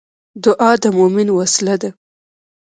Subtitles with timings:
[0.43, 1.89] دعا د مومن وسله ده